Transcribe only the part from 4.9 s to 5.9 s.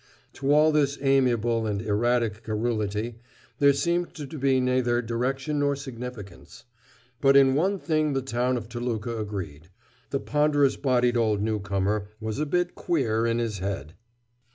direction nor